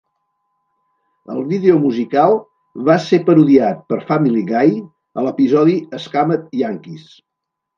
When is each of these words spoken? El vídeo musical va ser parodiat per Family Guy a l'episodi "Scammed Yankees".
El 1.33 1.43
vídeo 1.51 1.75
musical 1.83 2.33
va 2.89 2.95
ser 3.09 3.19
parodiat 3.29 3.85
per 3.93 4.01
Family 4.09 4.43
Guy 4.51 4.75
a 5.23 5.29
l'episodi 5.29 5.77
"Scammed 6.07 6.53
Yankees". 6.63 7.07